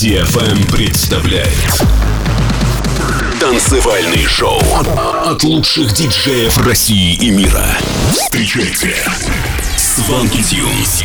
[0.00, 1.50] DFM представляет
[3.40, 4.62] Танцевальный шоу
[5.24, 7.66] от лучших диджеев России и мира.
[8.12, 8.94] Встречайте
[9.76, 11.02] Сванки Тюнс.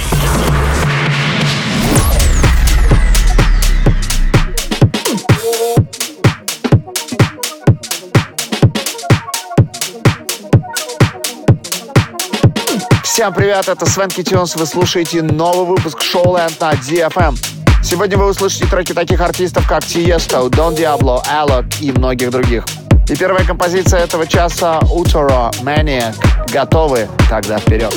[13.03, 17.62] Всем привет, это Свенки Тюнс, вы слушаете новый выпуск шоу Land на DFM.
[17.83, 22.63] Сегодня вы услышите треки таких артистов, как Tiesto, Don Diablo, Alok и многих других.
[23.09, 26.15] И первая композиция этого часа Utoro, Maniac.
[26.51, 27.09] Готовы?
[27.29, 27.93] Тогда вперед.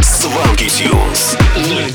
[0.00, 1.88] Свалки Тюнс на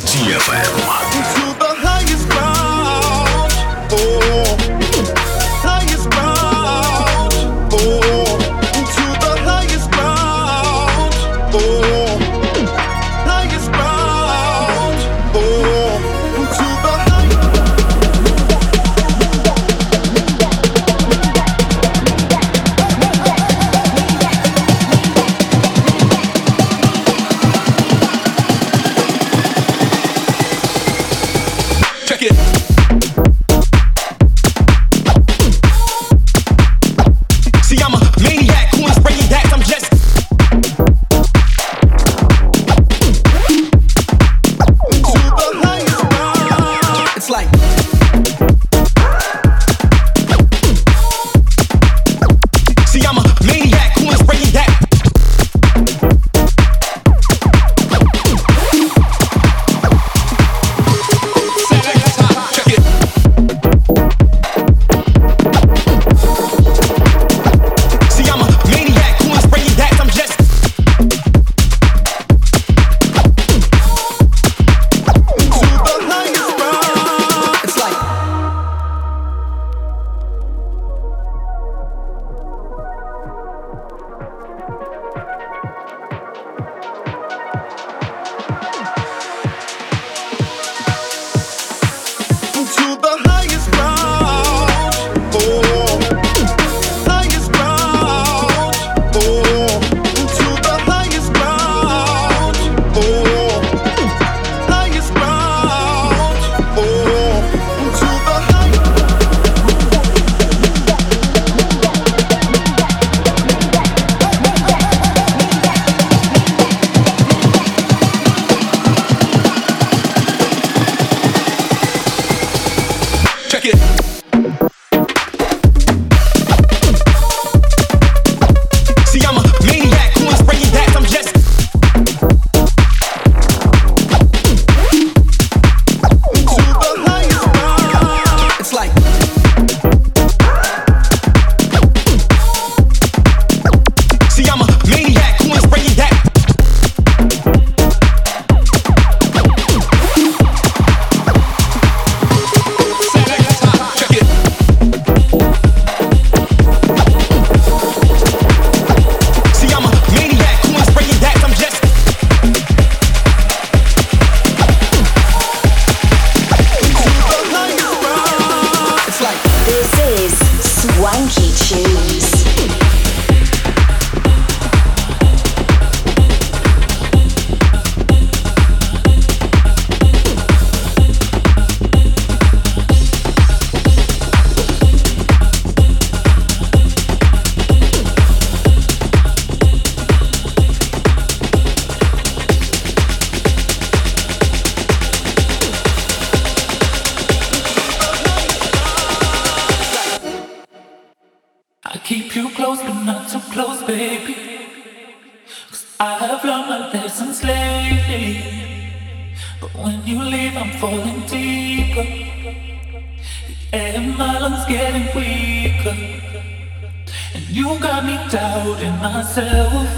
[219.36, 219.90] myself,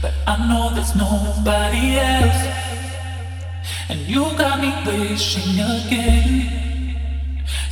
[0.00, 2.46] but I know there's nobody else.
[3.88, 6.96] And you got me wishing again.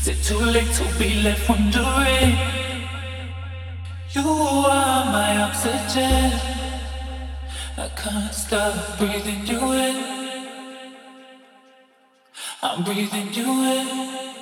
[0.01, 2.37] Is it too late to be left wondering?
[4.11, 6.33] You are my oxygen.
[7.77, 9.97] I can't stop breathing you in.
[12.63, 14.42] I'm breathing you in.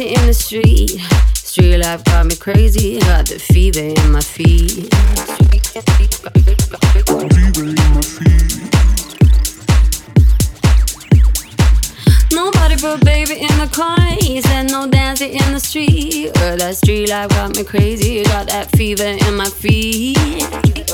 [0.00, 1.00] crazy in the street.
[1.34, 3.00] Street life got me crazy.
[3.00, 4.88] Got the fever in my feet.
[12.32, 13.98] Nobody but baby in the car.
[14.20, 16.30] He said no dancing in the street.
[16.36, 18.24] Well, that street life got me crazy.
[18.24, 20.89] Got that fever in my feet.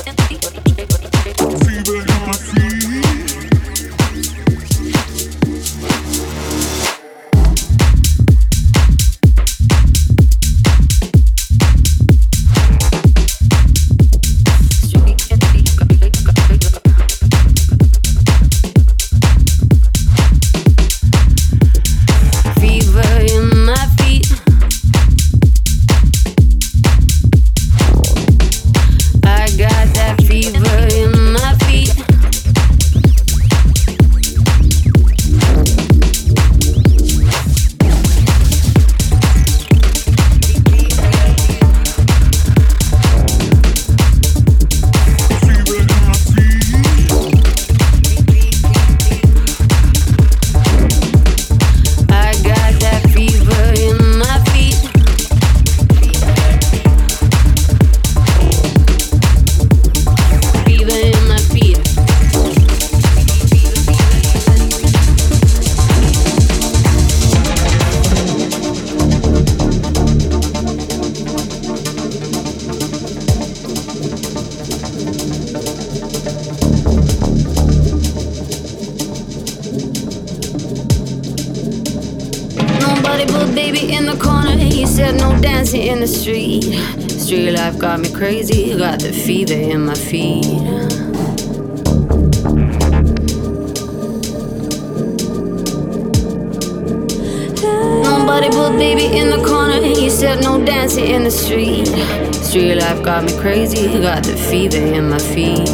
[100.27, 101.87] Said no dancing in the street.
[102.35, 103.87] Street life got me crazy.
[104.01, 105.69] Got the fever in my feet.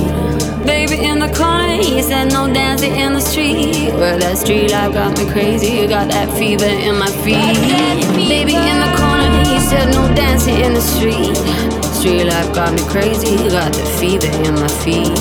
[0.64, 3.92] Baby in the corner, he said no dancing in the street.
[3.98, 5.88] Well, that street life got me crazy.
[5.88, 7.58] Got that fever in my feet.
[8.30, 11.34] Baby in the corner, he said no dancing in the street.
[11.98, 13.34] Street life got me crazy.
[13.50, 15.18] Got the fever in my feet.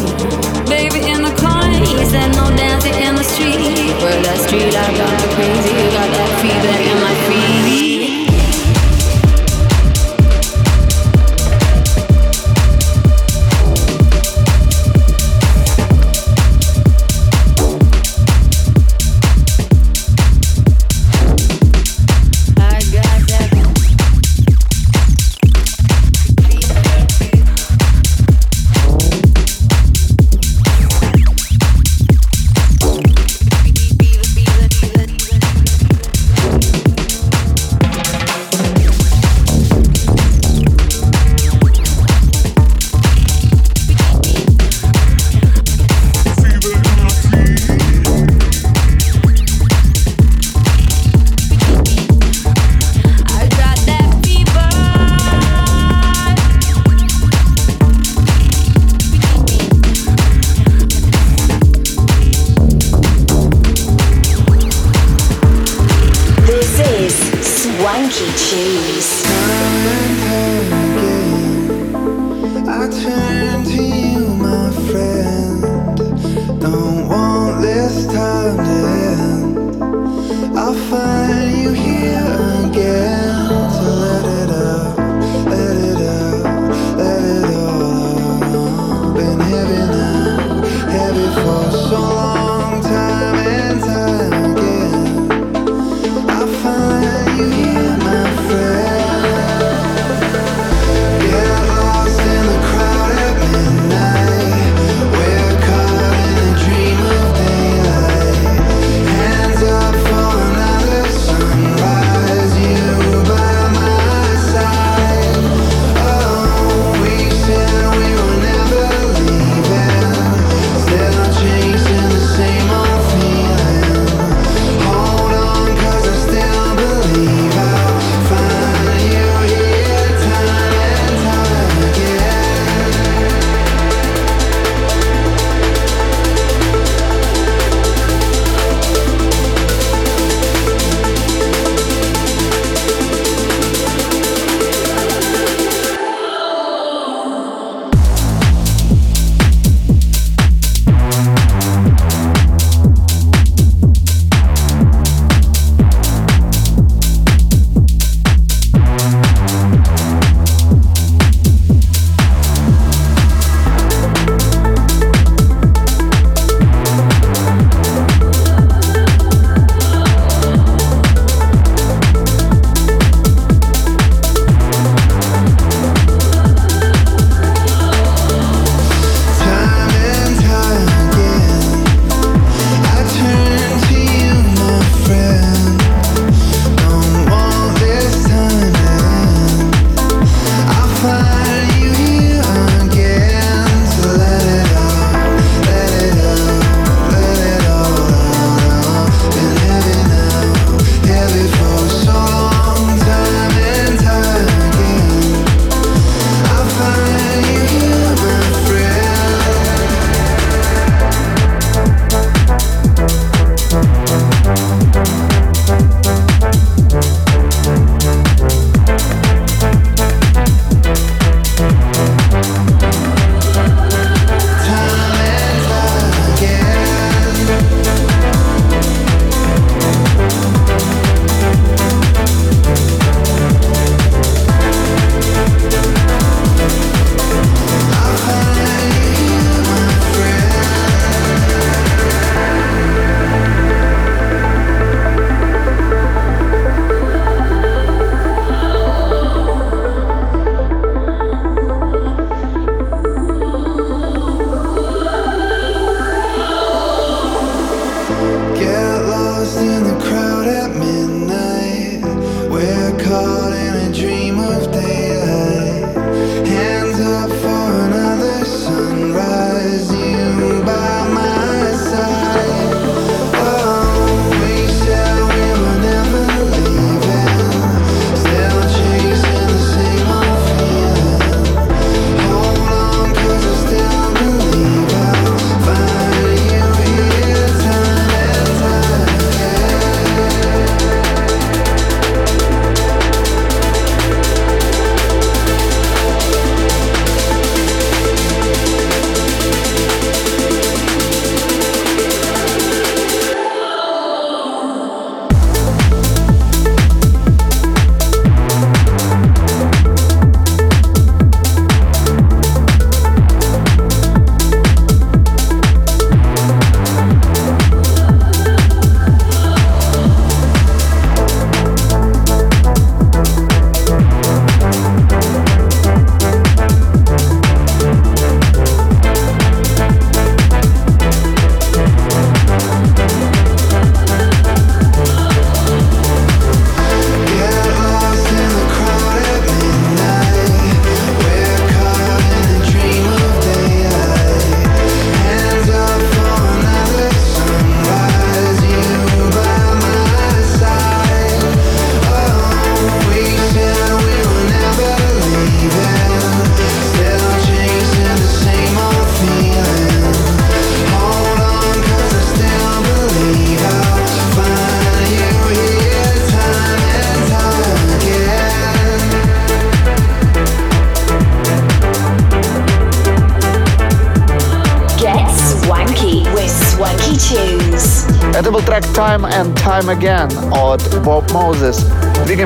[0.68, 3.96] Baby in the corner, he said no dancing in the street.
[4.04, 5.72] Well, that street life got me crazy.
[5.96, 8.01] Got that fever in my feet.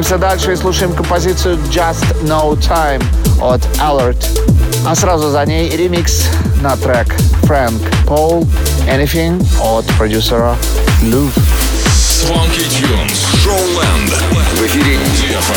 [0.07, 3.05] двигаемся дальше и слушаем композицию Just No Time
[3.41, 4.25] от Alert.
[4.87, 6.29] А сразу за ней ремикс
[6.63, 7.09] на трек
[7.43, 8.47] Frank Paul
[8.87, 10.55] Anything от продюсера
[11.03, 11.29] Lou.
[11.91, 14.15] Swanky Tunes, Showland.
[14.55, 15.55] В эфире Дефа.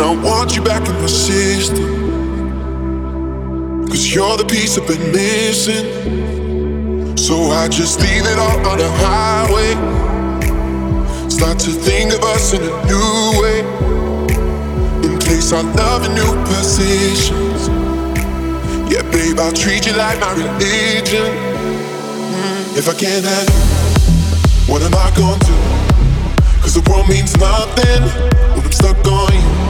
[0.00, 1.84] And I want you back in my system.
[3.86, 5.84] Cause you're the piece I've been missing.
[7.18, 9.76] So I just leave it all on the highway.
[11.28, 13.60] Start to think of us in a new way.
[15.04, 17.68] And place our love in new positions.
[18.90, 21.28] Yeah, babe, I'll treat you like my religion.
[22.40, 25.52] Mm, if I can't have you, what am I gonna do?
[26.62, 28.02] Cause the world means nothing
[28.56, 29.69] when I'm stuck on you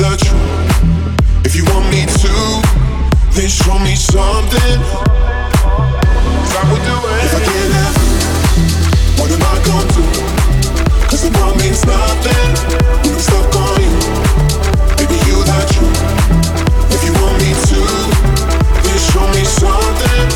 [0.00, 1.44] the truth.
[1.44, 2.32] If you want me to,
[3.36, 4.80] then show me something.
[5.60, 7.24] Cause I do it.
[7.26, 8.12] If I can't have you,
[9.20, 10.04] what am I gonna do?
[11.04, 11.24] Cause
[11.60, 12.48] means nothing
[13.04, 13.92] when I'm stuck on you.
[14.96, 16.00] Baby, you the truth.
[16.96, 17.80] If you want me to,
[19.12, 20.26] show me something.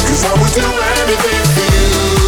[0.00, 2.23] Cause I do anything for you.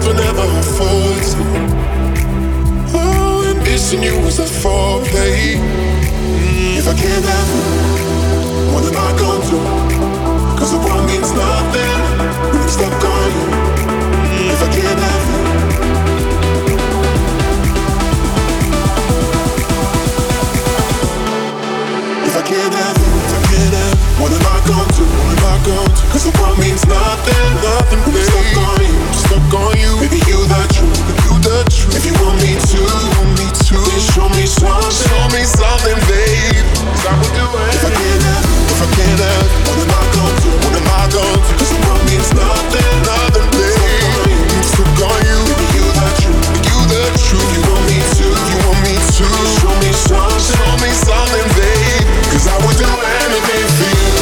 [0.00, 1.34] never, never unfolds.
[2.94, 5.58] Oh, and missing you was a foreplay.
[6.78, 7.62] If I can't have you,
[8.72, 9.58] what am I gonna do?
[10.56, 12.00] Cause the one means nothing
[12.52, 13.50] when you stop calling.
[14.52, 15.38] If I can't have you.
[22.28, 22.97] If I can't have you.
[24.18, 24.98] What am I going to?
[24.98, 25.06] do?
[25.06, 25.94] What am I going to?
[25.94, 26.10] do?
[26.10, 28.18] Cause the world means nothing, nothing, babe.
[28.18, 29.90] I'm stuck on you, stuck on you.
[30.02, 31.94] Maybe you the truth, but you the truth.
[31.94, 32.80] If you want me to,
[33.14, 36.66] want me to, then show me something, show me something, babe.
[36.82, 37.78] Cause I will do it.
[37.78, 38.42] If I can't help,
[38.74, 40.42] if I can't help, what am I going to?
[40.42, 40.50] do?
[40.66, 41.46] What am I going to?
[41.46, 41.54] do?
[41.54, 44.66] Cause the world means nothing, nothing, babe.
[44.66, 46.67] Stuck I'm stuck on you, maybe you the truth
[46.98, 47.46] the truth.
[47.54, 49.12] You want me to, you want me to.
[49.14, 52.06] Show me show me something, babe.
[52.30, 52.90] Cause I would do
[53.22, 54.17] anything for you.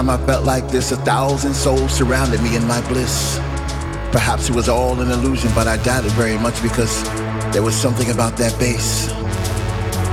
[0.00, 3.38] time I felt like this, a thousand souls surrounded me in my bliss.
[4.12, 7.02] Perhaps it was all an illusion, but I doubted very much because
[7.52, 9.10] there was something about that bass.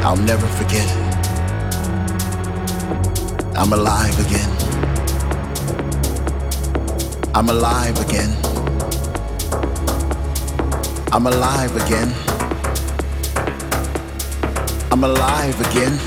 [0.04, 0.98] I'll never forget it.
[3.56, 4.52] I'm alive again.
[7.34, 8.32] I'm alive again.
[11.14, 12.14] I'm alive again.
[14.92, 16.07] I'm alive again.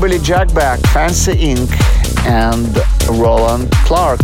[0.00, 1.70] были Jack Back, Fancy Inc.
[2.26, 4.20] and Roland Clark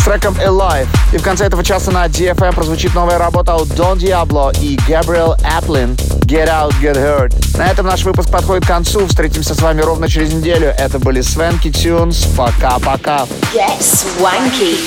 [0.00, 0.88] с треком Alive.
[1.12, 5.38] И в конце этого часа на DFM прозвучит новая работа от Don Diablo и Gabriel
[5.42, 7.56] Applin Get Out, Get Hurt.
[7.56, 9.06] На этом наш выпуск подходит к концу.
[9.06, 10.74] Встретимся с вами ровно через неделю.
[10.76, 12.26] Это были Свенки Тюнс.
[12.36, 13.26] Пока-пока.
[13.54, 14.78] Get swanky.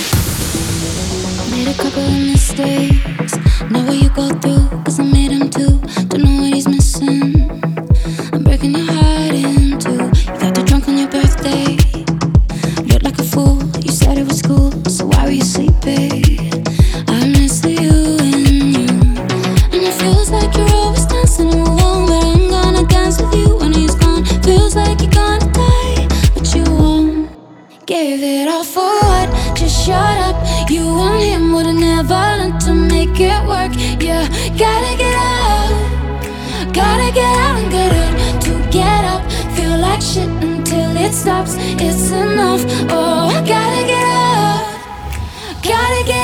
[1.51, 3.37] Made a couple of mistakes.
[3.69, 6.02] Know what you go through, cause I made them too.
[41.23, 42.65] stops, it's enough.
[42.89, 44.03] Oh, I gotta get
[44.43, 46.22] up, gotta get